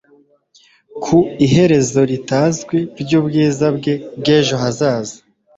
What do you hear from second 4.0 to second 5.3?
bwejo hazaza